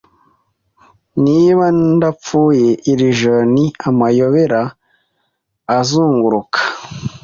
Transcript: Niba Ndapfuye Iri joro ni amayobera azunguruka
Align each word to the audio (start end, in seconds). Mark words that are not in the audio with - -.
Niba 1.23 1.65
Ndapfuye 1.93 2.69
Iri 2.91 3.07
joro 3.19 3.41
ni 3.53 3.65
amayobera 3.87 4.61
azunguruka 5.77 6.59